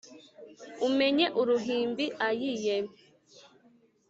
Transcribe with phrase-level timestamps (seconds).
[0.87, 2.89] Umenye uruhimbi ayiyeee